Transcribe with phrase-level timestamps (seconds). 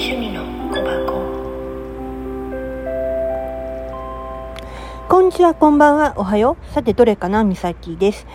[0.00, 1.12] 趣味の小箱。
[5.10, 6.72] こんにちはこんばんはおはよう。
[6.72, 8.26] さてどれかなみさきです。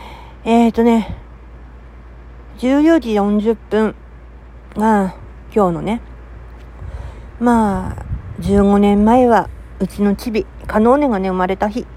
[0.43, 1.17] えっ、ー、とね
[2.59, 3.95] 14時40分
[4.75, 5.15] が
[5.51, 6.01] 今日のね
[7.39, 8.05] まあ
[8.41, 11.87] 15年前はうちのチビカノーネがね生まれた日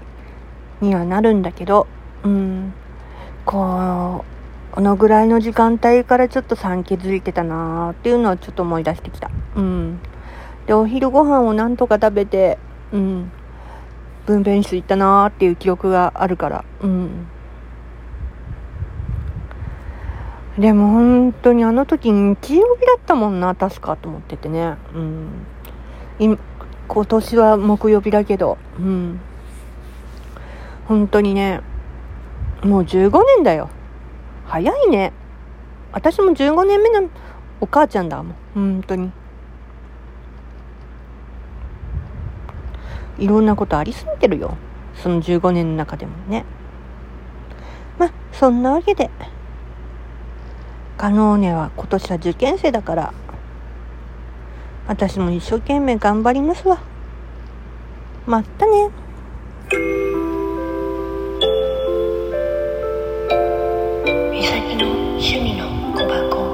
[0.81, 1.85] にはなるんだけど
[2.23, 2.73] うん
[3.45, 4.38] こう
[4.79, 9.29] このぐらいの時間帯からちょっと産気づいてたなーっていうのをちょっと思い出してきた。
[9.57, 9.99] うん。
[10.67, 12.57] で、お昼ご飯をなんとか食べて、
[12.93, 13.29] うん。
[14.25, 17.27] 分娩室行ったなーっていう記憶があるから、うん。
[20.57, 24.77] でも本当にあの時日曜日だったもんな、確かと思っててね。
[24.95, 26.39] うん。
[26.87, 29.19] 今年は木曜日だけど、うん。
[30.87, 31.59] 本当にね、
[32.63, 33.69] もう15年だよ。
[34.49, 35.13] 早いね。
[35.91, 37.07] 私も15年目の
[37.61, 38.35] お母ちゃんだもん。
[38.55, 39.11] 本当に。
[43.19, 44.57] いろんなことありすぎてるよ。
[44.95, 46.45] その15年の中でもね。
[47.99, 49.11] まあ、そんなわけで、
[50.97, 53.13] カノーネは今年は受験生だから、
[54.87, 56.79] 私も一生懸命頑張りますわ。
[58.25, 58.89] またね。
[64.67, 65.63] 그 놈, 슈미 노,
[65.95, 66.48] 고바 고.